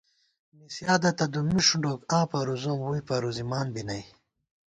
[0.57, 4.03] نِسِیادَہ تہ دُمّی ݭُنڈوک آں پروزوم ووئی پروزِمان بی نئ